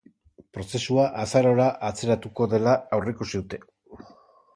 [0.57, 3.61] Prozesua azarora atzeratuko dela aurreikusi dute.